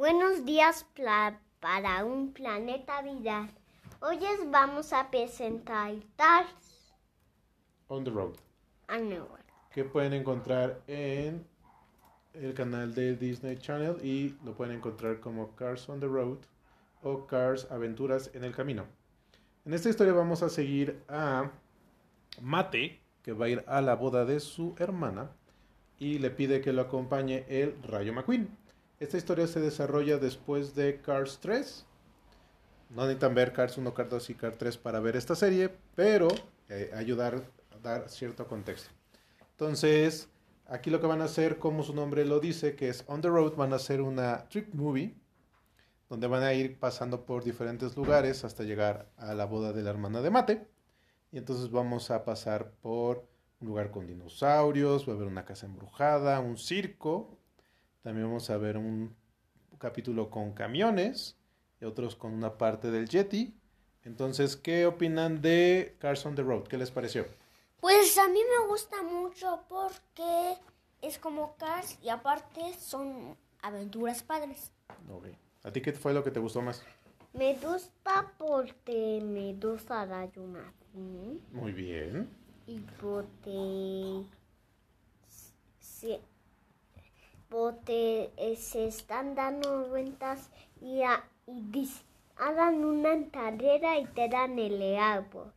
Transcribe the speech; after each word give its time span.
Buenos 0.00 0.46
días 0.46 0.86
para 1.60 2.06
un 2.06 2.32
planeta 2.32 3.02
vida. 3.02 3.50
Hoy 4.00 4.18
les 4.18 4.50
vamos 4.50 4.94
a 4.94 5.10
presentar 5.10 5.92
Tars 6.16 6.94
On 7.88 8.02
the 8.02 8.10
Road, 8.10 8.36
Underworld. 8.88 9.44
que 9.70 9.84
pueden 9.84 10.14
encontrar 10.14 10.80
en 10.86 11.46
el 12.32 12.54
canal 12.54 12.94
de 12.94 13.14
Disney 13.14 13.58
Channel 13.58 14.02
y 14.02 14.38
lo 14.42 14.54
pueden 14.54 14.76
encontrar 14.76 15.20
como 15.20 15.54
Cars 15.54 15.86
on 15.90 16.00
the 16.00 16.06
Road 16.06 16.38
o 17.02 17.26
Cars 17.26 17.70
Aventuras 17.70 18.30
en 18.32 18.44
el 18.44 18.54
Camino. 18.54 18.86
En 19.66 19.74
esta 19.74 19.90
historia 19.90 20.14
vamos 20.14 20.42
a 20.42 20.48
seguir 20.48 21.04
a 21.10 21.50
Mate, 22.40 23.02
que 23.22 23.34
va 23.34 23.44
a 23.44 23.48
ir 23.50 23.64
a 23.66 23.82
la 23.82 23.96
boda 23.96 24.24
de 24.24 24.40
su 24.40 24.74
hermana 24.78 25.30
y 25.98 26.20
le 26.20 26.30
pide 26.30 26.62
que 26.62 26.72
lo 26.72 26.80
acompañe 26.80 27.44
el 27.50 27.76
Rayo 27.82 28.14
McQueen. 28.14 28.59
Esta 29.00 29.16
historia 29.16 29.46
se 29.46 29.60
desarrolla 29.60 30.18
después 30.18 30.74
de 30.74 31.00
Cars 31.00 31.38
3. 31.40 31.86
No 32.90 33.04
necesitan 33.04 33.34
ver 33.34 33.54
Cars 33.54 33.78
1, 33.78 33.94
Cars 33.94 34.10
2 34.10 34.30
y 34.30 34.34
Cars 34.34 34.58
3 34.58 34.76
para 34.76 35.00
ver 35.00 35.16
esta 35.16 35.34
serie, 35.34 35.70
pero 35.94 36.28
eh, 36.68 36.90
ayudar 36.94 37.42
a 37.70 37.78
dar 37.78 38.10
cierto 38.10 38.46
contexto. 38.46 38.90
Entonces, 39.52 40.28
aquí 40.66 40.90
lo 40.90 41.00
que 41.00 41.06
van 41.06 41.22
a 41.22 41.24
hacer, 41.24 41.58
como 41.58 41.82
su 41.82 41.94
nombre 41.94 42.26
lo 42.26 42.40
dice, 42.40 42.76
que 42.76 42.90
es 42.90 43.02
On 43.06 43.22
the 43.22 43.28
Road, 43.28 43.56
van 43.56 43.72
a 43.72 43.76
hacer 43.76 44.02
una 44.02 44.46
trip 44.50 44.74
movie, 44.74 45.16
donde 46.10 46.26
van 46.26 46.42
a 46.42 46.52
ir 46.52 46.78
pasando 46.78 47.24
por 47.24 47.42
diferentes 47.42 47.96
lugares 47.96 48.44
hasta 48.44 48.64
llegar 48.64 49.08
a 49.16 49.32
la 49.32 49.46
boda 49.46 49.72
de 49.72 49.82
la 49.82 49.88
hermana 49.88 50.20
de 50.20 50.28
Mate. 50.28 50.68
Y 51.32 51.38
entonces 51.38 51.70
vamos 51.70 52.10
a 52.10 52.26
pasar 52.26 52.72
por 52.82 53.26
un 53.60 53.68
lugar 53.68 53.92
con 53.92 54.06
dinosaurios, 54.06 55.08
va 55.08 55.14
a 55.14 55.16
haber 55.16 55.28
una 55.28 55.46
casa 55.46 55.64
embrujada, 55.64 56.38
un 56.40 56.58
circo, 56.58 57.39
también 58.02 58.26
vamos 58.26 58.50
a 58.50 58.56
ver 58.56 58.76
un 58.76 59.14
capítulo 59.78 60.30
con 60.30 60.52
camiones 60.52 61.36
y 61.80 61.84
otros 61.84 62.16
con 62.16 62.32
una 62.32 62.58
parte 62.58 62.90
del 62.90 63.08
Yeti. 63.08 63.54
Entonces, 64.04 64.56
¿qué 64.56 64.86
opinan 64.86 65.42
de 65.42 65.96
Cars 65.98 66.24
on 66.26 66.34
the 66.34 66.42
Road? 66.42 66.64
¿Qué 66.64 66.78
les 66.78 66.90
pareció? 66.90 67.26
Pues 67.80 68.16
a 68.18 68.28
mí 68.28 68.40
me 68.58 68.66
gusta 68.66 69.02
mucho 69.02 69.64
porque 69.68 70.54
es 71.02 71.18
como 71.18 71.56
Cars 71.56 71.98
y 72.02 72.08
aparte 72.08 72.74
son 72.78 73.36
aventuras 73.62 74.22
padres. 74.22 74.70
Ok. 75.10 75.28
¿A 75.62 75.70
ti 75.70 75.80
qué 75.82 75.92
fue 75.92 76.14
lo 76.14 76.24
que 76.24 76.30
te 76.30 76.40
gustó 76.40 76.62
más? 76.62 76.82
Me 77.32 77.54
gusta 77.54 78.32
porque 78.38 79.20
me 79.22 79.54
gusta 79.54 80.04
McQueen 80.06 81.40
Muy 81.52 81.72
bien. 81.72 82.28
y 82.66 82.80
porque 83.00 84.24
se, 85.78 86.20
porque 87.50 88.32
eh, 88.36 88.56
se 88.56 88.86
están 88.86 89.34
dando 89.34 89.86
vueltas 89.88 90.48
y, 90.80 91.02
a- 91.02 91.24
y 91.46 91.88
hagan 92.36 92.84
una 92.84 93.28
carrera 93.30 93.98
y 93.98 94.06
te 94.06 94.28
dan 94.28 94.58
el 94.58 94.96
árbol. 94.96 95.52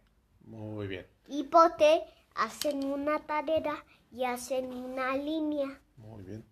Muy 0.46 0.88
bien. 0.88 1.06
Y 1.28 1.44
porque 1.44 2.04
hacen 2.36 2.84
una 2.84 3.20
tarea 3.20 3.86
y 4.12 4.26
hacen 4.26 4.74
una 4.74 5.16
línea. 5.16 5.80
Muy 5.98 6.24
bien. 6.24 6.44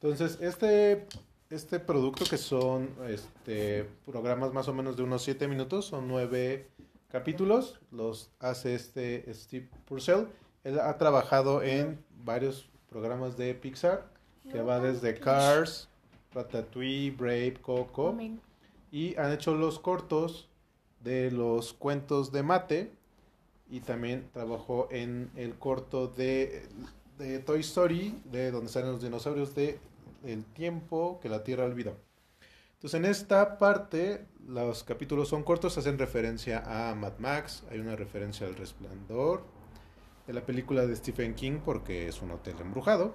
Entonces, 0.00 0.38
este, 0.42 1.06
este 1.48 1.78
producto 1.80 2.24
que 2.28 2.36
son 2.36 2.90
este, 3.08 3.84
programas 4.04 4.52
más 4.52 4.68
o 4.68 4.74
menos 4.74 4.96
de 4.96 5.04
unos 5.04 5.22
7 5.22 5.46
minutos, 5.48 5.86
son 5.86 6.08
nueve 6.08 6.68
capítulos, 7.08 7.80
los 7.90 8.30
hace 8.40 8.74
este 8.74 9.32
Steve 9.32 9.68
Purcell. 9.86 10.26
Él 10.64 10.78
ha 10.80 10.96
trabajado 10.98 11.62
en 11.62 12.04
varios 12.24 12.68
programas 12.88 13.36
de 13.36 13.54
Pixar, 13.54 14.11
que 14.50 14.60
va 14.62 14.80
desde 14.80 15.18
Cars, 15.18 15.88
Ratatouille, 16.32 17.10
Brave, 17.10 17.54
Coco. 17.60 18.16
Y 18.90 19.16
han 19.16 19.32
hecho 19.32 19.54
los 19.54 19.78
cortos 19.78 20.48
de 21.00 21.30
los 21.30 21.72
cuentos 21.72 22.32
de 22.32 22.42
Mate. 22.42 22.92
Y 23.70 23.80
también 23.80 24.28
trabajó 24.32 24.88
en 24.90 25.30
el 25.34 25.54
corto 25.54 26.08
de, 26.08 26.68
de 27.18 27.38
Toy 27.38 27.60
Story, 27.60 28.20
de 28.24 28.50
donde 28.50 28.70
salen 28.70 28.92
los 28.92 29.02
dinosaurios 29.02 29.54
de 29.54 29.78
El 30.24 30.44
tiempo 30.44 31.18
que 31.22 31.28
la 31.28 31.42
Tierra 31.42 31.64
olvidó. 31.64 31.96
Entonces 32.82 32.98
en 32.98 33.04
esta 33.04 33.58
parte 33.58 34.26
los 34.46 34.82
capítulos 34.82 35.28
son 35.28 35.44
cortos, 35.44 35.78
hacen 35.78 35.98
referencia 35.98 36.64
a 36.66 36.94
Mad 36.96 37.18
Max, 37.18 37.62
hay 37.70 37.78
una 37.78 37.94
referencia 37.94 38.44
al 38.44 38.56
Resplandor, 38.56 39.44
de 40.26 40.32
la 40.32 40.44
película 40.44 40.84
de 40.84 40.96
Stephen 40.96 41.34
King 41.34 41.60
porque 41.64 42.08
es 42.08 42.20
un 42.22 42.32
hotel 42.32 42.56
embrujado. 42.60 43.14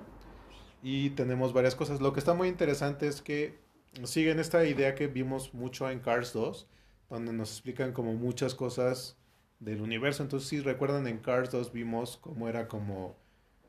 Y 0.82 1.12
tenemos 1.12 1.54
varias 1.54 1.76
cosas. 1.76 2.02
Lo 2.02 2.14
que 2.14 2.20
está 2.20 2.34
muy 2.34 2.48
interesante 2.48 3.08
es 3.08 3.22
que 3.22 3.60
siguen 4.04 4.40
esta 4.40 4.66
idea 4.66 4.96
que 4.96 5.08
vimos 5.08 5.54
mucho 5.54 5.90
en 5.90 6.00
Cars 6.00 6.34
2, 6.34 6.68
donde 7.10 7.34
nos 7.34 7.52
explican 7.52 7.94
como 7.94 8.14
muchas 8.14 8.56
cosas 8.56 9.18
del 9.60 9.82
universo. 9.82 10.24
Entonces, 10.24 10.50
si 10.50 10.60
recuerdan, 10.62 11.08
en 11.08 11.18
Cars 11.20 11.52
2 11.52 11.72
vimos 11.74 12.18
cómo 12.18 12.48
era 12.48 12.68
como 12.68 13.16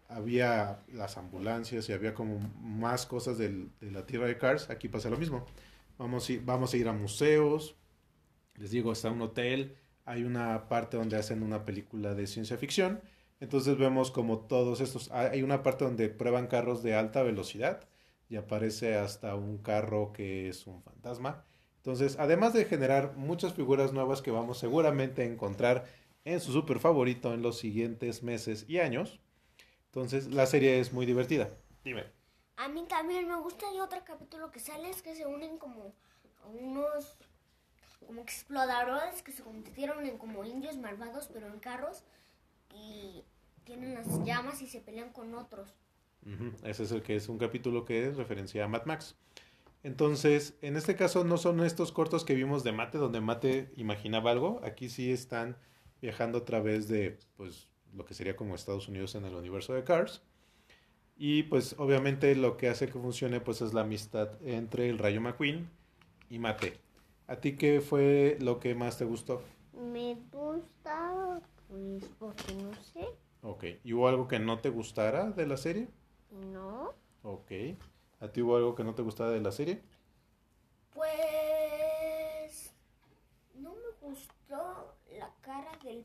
había 0.09 0.81
las 0.93 1.19
ambulancias 1.19 1.89
y 1.89 1.93
había 1.93 2.15
como 2.15 2.39
más 2.63 3.05
cosas 3.07 3.37
del- 3.39 3.71
de 3.81 3.91
la 3.91 4.07
tierra 4.07 4.27
de 4.27 4.39
Cars. 4.39 4.71
Aquí 4.71 4.89
pasa 4.89 5.11
lo 5.11 5.19
mismo. 5.19 5.45
Vamos 5.99 6.29
ir, 6.31 6.43
vamos 6.45 6.73
a 6.75 6.77
ir 6.79 6.89
a 6.89 6.93
museos. 6.93 7.77
Les 8.57 8.71
digo, 8.71 8.93
está 8.93 9.11
un 9.11 9.23
hotel. 9.23 9.77
Hay 10.05 10.25
una 10.25 10.69
parte 10.69 10.97
donde 10.97 11.17
hacen 11.17 11.43
una 11.43 11.65
película 11.65 12.15
de 12.15 12.27
ciencia 12.27 12.57
ficción. 12.59 13.01
Entonces 13.41 13.79
vemos 13.79 14.11
como 14.11 14.41
todos 14.41 14.81
estos... 14.81 15.11
Hay 15.13 15.43
una 15.43 15.63
parte 15.63 15.85
donde 15.85 16.09
prueban 16.09 16.49
carros 16.49 16.83
de 16.83 16.95
alta 16.95 17.23
velocidad 17.23 17.89
y 18.29 18.37
aparece 18.37 18.97
hasta 18.97 19.35
un 19.35 19.59
carro 19.59 20.13
que 20.13 20.49
es 20.49 20.67
un 20.67 20.83
fantasma. 20.83 21.45
Entonces, 21.77 22.17
además 22.19 22.53
de 22.53 22.65
generar 22.65 23.17
muchas 23.17 23.55
figuras 23.55 23.93
nuevas 23.93 24.21
que 24.21 24.31
vamos 24.31 24.59
seguramente 24.59 25.23
a 25.23 25.27
encontrar 25.27 25.87
en 26.25 26.41
su 26.41 26.53
super 26.53 26.81
favorito 26.81 27.33
en 27.33 27.43
los 27.43 27.59
siguientes 27.59 28.23
meses 28.23 28.67
y 28.69 28.79
años, 28.79 29.21
entonces 29.87 30.27
la 30.27 30.47
serie 30.47 30.81
es 30.81 30.93
muy 30.93 31.07
divertida. 31.07 31.51
Dime. 31.85 32.05
A 32.57 32.69
mí 32.69 32.85
también 32.89 33.27
me 33.29 33.37
gusta 33.37 33.67
y 33.73 33.81
otro 33.81 34.01
capítulo 34.05 34.51
que 34.51 34.59
sale 34.59 34.91
es 34.91 35.01
que 35.01 35.15
se 35.15 35.25
unen 35.25 35.59
como 35.59 35.95
unos 36.53 37.17
como 38.07 38.21
exploradores 38.21 39.23
que 39.23 39.33
se 39.33 39.43
convirtieron 39.43 40.05
en 40.07 40.19
como 40.19 40.45
indios 40.45 40.77
malvados 40.77 41.29
pero 41.33 41.47
en 41.47 41.59
carros 41.61 42.05
y 42.75 43.25
tienen 43.65 43.95
las 43.95 44.25
llamas 44.25 44.63
y 44.63 44.67
se 44.67 44.81
pelean 44.81 45.13
con 45.13 45.35
otros. 45.35 45.75
Ese 46.63 46.83
es 46.83 46.93
el 46.93 47.03
que 47.03 47.17
es 47.17 47.29
un 47.29 47.39
capítulo 47.39 47.85
que 47.85 48.07
es 48.07 48.17
referencia 48.17 48.65
a 48.65 48.69
Mad 48.69 48.85
Max. 48.87 49.17
Entonces, 49.83 50.59
en 50.61 50.77
este 50.77 50.97
caso 50.97 51.25
no 51.25 51.37
son 51.37 51.61
estos 51.63 51.93
cortos 51.93 52.25
que 52.25 52.35
vimos 52.35 52.65
de 52.65 52.73
Mate, 52.73 52.99
donde 52.99 53.21
Mate 53.21 53.73
imaginaba 53.77 54.31
algo. 54.31 54.61
Aquí 54.65 54.89
sí 54.89 55.11
están 55.13 55.57
viajando 56.03 56.39
a 56.39 56.45
través 56.45 56.89
de, 56.89 57.19
pues, 57.37 57.69
lo 57.95 58.05
que 58.05 58.15
sería 58.15 58.37
como 58.37 58.55
Estados 58.55 58.89
Unidos 58.89 59.15
en 59.15 59.25
el 59.25 59.35
universo 59.35 59.75
de 59.75 59.85
Cars. 59.85 60.23
Y 61.17 61.45
pues 61.45 61.75
obviamente 61.79 62.35
lo 62.37 62.57
que 62.57 62.69
hace 62.69 62.87
que 62.87 62.93
funcione 62.93 63.41
pues 63.41 63.61
es 63.61 63.75
la 63.75 63.81
amistad 63.81 64.31
entre 64.45 64.89
el 64.89 64.99
Rayo 64.99 65.21
McQueen 65.21 65.69
y 66.31 66.39
Mate. 66.39 66.79
¿A 67.27 67.37
ti 67.37 67.57
qué 67.57 67.81
fue 67.81 68.39
lo 68.41 68.61
que 68.61 68.75
más 68.77 68.99
te 68.99 69.05
gustó? 69.05 69.43
Me 69.73 70.17
gusta 70.31 71.41
pues 71.69 72.05
porque 72.19 72.55
no 72.55 72.75
sé, 72.83 73.09
Ok. 73.43 73.65
¿Y 73.85 73.93
hubo 73.93 74.09
algo 74.09 74.27
que 74.27 74.39
no 74.41 74.61
te 74.61 74.69
gustara 74.71 75.31
de 75.31 75.47
la 75.47 75.57
serie? 75.57 75.89
no. 76.53 76.93
Ok. 77.23 77.53
¿A 78.21 78.29
ti 78.33 78.43
hubo 78.43 78.57
algo 78.57 78.75
que 78.75 78.85
no 78.85 78.95
te 78.95 79.03
gustara 79.03 79.31
de 79.31 79.41
la 79.41 79.53
serie? 79.53 79.83
Pues 80.95 82.73
no 83.55 83.71
me 83.75 83.91
gustó 84.09 84.95
la 85.19 85.33
cara 85.41 85.71
del, 85.85 86.05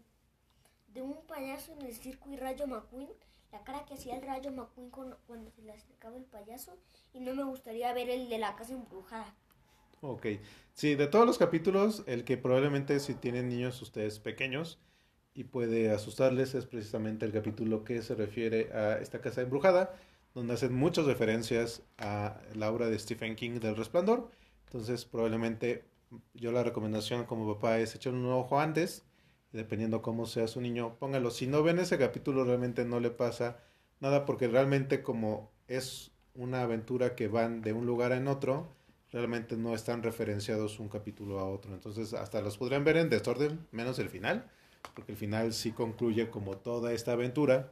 de 0.93 1.01
un 1.01 1.21
payaso 1.25 1.71
en 1.73 1.81
el 1.87 1.93
circo 1.95 2.29
y 2.29 2.37
Rayo 2.37 2.67
McQueen, 2.67 3.09
la 3.51 3.63
cara 3.63 3.85
que 3.85 3.95
hacía 3.95 4.15
el 4.15 4.21
Rayo 4.21 4.51
McQueen 4.51 4.89
con- 4.89 5.17
cuando 5.27 5.49
se 5.51 5.61
le 5.63 5.71
acercaba 5.71 6.17
el 6.17 6.25
payaso 6.25 6.77
y 7.13 7.19
no 7.21 7.33
me 7.35 7.43
gustaría 7.43 7.93
ver 7.93 8.09
el 8.09 8.29
de 8.29 8.37
la 8.37 8.55
casa 8.55 8.73
embrujada. 8.73 9.33
Ok. 10.01 10.27
Sí, 10.73 10.95
de 10.95 11.07
todos 11.07 11.25
los 11.25 11.37
capítulos, 11.37 12.03
el 12.07 12.23
que 12.25 12.37
probablemente 12.37 12.99
si 12.99 13.13
tienen 13.15 13.49
niños 13.49 13.81
ustedes 13.81 14.19
pequeños 14.19 14.79
y 15.33 15.45
puede 15.45 15.91
asustarles 15.91 16.55
es 16.55 16.65
precisamente 16.65 17.25
el 17.25 17.31
capítulo 17.31 17.83
que 17.83 18.01
se 18.01 18.15
refiere 18.15 18.71
a 18.73 18.99
esta 18.99 19.21
casa 19.21 19.41
embrujada, 19.41 19.95
donde 20.33 20.53
hacen 20.53 20.73
muchas 20.73 21.05
referencias 21.05 21.83
a 21.97 22.39
la 22.55 22.71
obra 22.71 22.89
de 22.89 22.99
Stephen 22.99 23.35
King 23.35 23.59
del 23.59 23.75
Resplandor. 23.75 24.29
Entonces, 24.65 25.05
probablemente 25.05 25.85
yo 26.33 26.51
la 26.51 26.63
recomendación 26.63 27.25
como 27.25 27.53
papá 27.55 27.79
es 27.79 27.95
echar 27.95 28.13
un 28.13 28.25
ojo 28.25 28.59
antes, 28.59 29.03
dependiendo 29.51 30.01
cómo 30.01 30.25
sea 30.25 30.47
su 30.47 30.61
niño, 30.61 30.95
póngalo. 30.99 31.29
Si 31.31 31.47
no 31.47 31.63
ven 31.63 31.79
ese 31.79 31.97
capítulo, 31.97 32.43
realmente 32.43 32.85
no 32.85 32.99
le 32.99 33.11
pasa 33.11 33.59
nada, 33.99 34.25
porque 34.25 34.47
realmente 34.47 35.03
como 35.03 35.51
es 35.67 36.11
una 36.35 36.63
aventura 36.63 37.15
que 37.15 37.27
van 37.27 37.61
de 37.61 37.73
un 37.73 37.85
lugar 37.85 38.11
en 38.11 38.27
otro, 38.27 38.73
realmente 39.11 39.55
no 39.55 39.75
están 39.75 40.01
referenciados 40.01 40.79
un 40.79 40.89
capítulo 40.89 41.39
a 41.39 41.45
otro. 41.45 41.73
Entonces, 41.73 42.13
hasta 42.13 42.41
los 42.41 42.57
podrían 42.57 42.83
ver 42.83 42.97
en 42.97 43.09
desorden, 43.09 43.67
menos 43.71 43.99
el 43.99 44.09
final, 44.09 44.49
porque 44.95 45.13
el 45.13 45.17
final 45.17 45.53
sí 45.53 45.71
concluye 45.71 46.29
como 46.29 46.57
toda 46.57 46.93
esta 46.93 47.13
aventura 47.13 47.71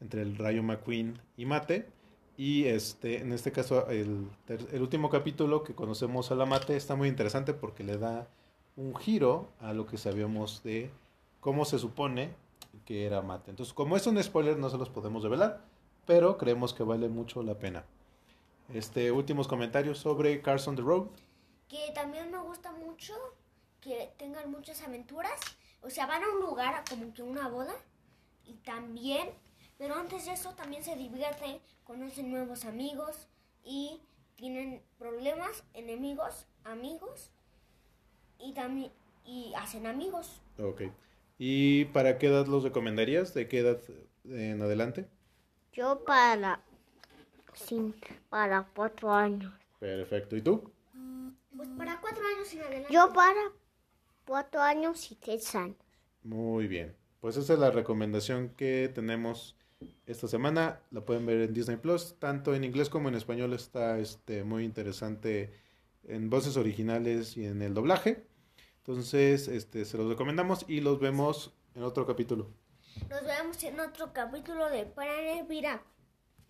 entre 0.00 0.22
el 0.22 0.36
Rayo 0.36 0.62
McQueen 0.62 1.20
y 1.36 1.46
Mate. 1.46 1.88
Y 2.36 2.64
este, 2.64 3.20
en 3.20 3.32
este 3.32 3.50
caso, 3.50 3.88
el, 3.88 4.28
el 4.48 4.82
último 4.82 5.08
capítulo 5.08 5.62
que 5.62 5.74
conocemos 5.74 6.30
a 6.30 6.34
la 6.34 6.44
mate 6.44 6.76
está 6.76 6.94
muy 6.94 7.08
interesante 7.08 7.54
porque 7.54 7.82
le 7.82 7.96
da 7.96 8.28
un 8.76 8.94
giro 8.94 9.48
a 9.58 9.72
lo 9.72 9.86
que 9.86 9.96
sabíamos 9.96 10.62
de 10.62 10.90
cómo 11.40 11.64
se 11.64 11.78
supone 11.78 12.34
que 12.84 13.06
era 13.06 13.22
mate. 13.22 13.50
Entonces, 13.50 13.72
como 13.72 13.96
es 13.96 14.06
un 14.06 14.22
spoiler, 14.22 14.58
no 14.58 14.68
se 14.68 14.76
los 14.76 14.90
podemos 14.90 15.22
revelar, 15.22 15.64
pero 16.04 16.36
creemos 16.36 16.74
que 16.74 16.82
vale 16.82 17.08
mucho 17.08 17.42
la 17.42 17.58
pena. 17.58 17.84
Este, 18.72 19.12
últimos 19.12 19.48
comentarios 19.48 19.98
sobre 19.98 20.42
Cars 20.42 20.66
on 20.68 20.76
the 20.76 20.82
Road. 20.82 21.06
Que 21.68 21.90
también 21.94 22.30
me 22.30 22.38
gusta 22.38 22.72
mucho 22.72 23.14
que 23.80 24.12
tengan 24.18 24.50
muchas 24.50 24.82
aventuras. 24.82 25.40
O 25.82 25.90
sea, 25.90 26.06
van 26.06 26.22
a 26.24 26.28
un 26.28 26.40
lugar, 26.40 26.82
como 26.88 27.12
que 27.12 27.22
una 27.22 27.48
boda. 27.48 27.74
Y 28.44 28.54
también, 28.54 29.28
pero 29.78 29.94
antes 29.94 30.26
de 30.26 30.32
eso 30.32 30.54
también 30.54 30.84
se 30.84 30.96
divierten, 30.96 31.58
conocen 31.84 32.30
nuevos 32.30 32.64
amigos 32.64 33.28
y 33.64 34.00
tienen 34.36 34.82
problemas, 34.98 35.64
enemigos, 35.74 36.46
amigos. 36.64 37.30
Y 38.38 38.52
también, 38.52 38.92
y 39.24 39.52
hacen 39.56 39.86
amigos. 39.86 40.40
Ok. 40.58 40.82
¿Y 41.38 41.86
para 41.86 42.18
qué 42.18 42.28
edad 42.28 42.46
los 42.46 42.62
recomendarías? 42.62 43.34
¿De 43.34 43.48
qué 43.48 43.58
edad 43.58 43.80
en 44.24 44.62
adelante? 44.62 45.08
Yo 45.72 46.04
para, 46.04 46.60
sin, 47.52 47.94
para 48.30 48.66
cuatro 48.74 49.12
años. 49.12 49.52
Perfecto. 49.78 50.36
¿Y 50.36 50.42
tú? 50.42 50.70
Pues 51.54 51.68
para 51.70 52.00
cuatro 52.00 52.22
años 52.26 52.52
en 52.52 52.60
adelante. 52.60 52.92
Yo 52.92 53.12
para 53.12 53.40
cuatro 54.26 54.60
años 54.60 55.10
y 55.10 55.14
tres 55.14 55.54
años. 55.54 55.76
Muy 56.22 56.66
bien. 56.66 56.94
Pues 57.20 57.36
esa 57.36 57.54
es 57.54 57.58
la 57.58 57.70
recomendación 57.70 58.50
que 58.50 58.90
tenemos 58.94 59.56
esta 60.06 60.28
semana. 60.28 60.80
La 60.90 61.02
pueden 61.02 61.26
ver 61.26 61.40
en 61.40 61.54
Disney 61.54 61.76
Plus. 61.76 62.16
Tanto 62.18 62.54
en 62.54 62.64
inglés 62.64 62.90
como 62.90 63.08
en 63.08 63.14
español 63.14 63.52
está 63.54 63.98
este, 63.98 64.44
muy 64.44 64.64
interesante 64.64 65.52
en 66.04 66.30
voces 66.30 66.56
originales 66.56 67.36
y 67.36 67.46
en 67.46 67.62
el 67.62 67.74
doblaje. 67.74 68.26
Entonces, 68.78 69.48
este, 69.48 69.84
se 69.84 69.96
los 69.96 70.08
recomendamos 70.08 70.64
y 70.68 70.80
los 70.80 71.00
vemos 71.00 71.54
en 71.74 71.82
otro 71.82 72.06
capítulo. 72.06 72.50
Nos 73.10 73.24
vemos 73.24 73.62
en 73.64 73.80
otro 73.80 74.12
capítulo 74.12 74.70
de 74.70 74.86
Planet. 74.86 75.46